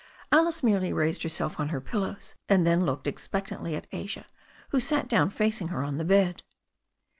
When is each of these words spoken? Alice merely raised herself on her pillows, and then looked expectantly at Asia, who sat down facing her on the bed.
Alice 0.31 0.63
merely 0.63 0.91
raised 0.91 1.21
herself 1.21 1.59
on 1.59 1.69
her 1.69 1.79
pillows, 1.79 2.33
and 2.49 2.65
then 2.65 2.87
looked 2.87 3.05
expectantly 3.05 3.75
at 3.75 3.85
Asia, 3.91 4.25
who 4.69 4.79
sat 4.79 5.07
down 5.07 5.29
facing 5.29 5.67
her 5.67 5.83
on 5.83 5.99
the 5.99 6.03
bed. 6.03 6.41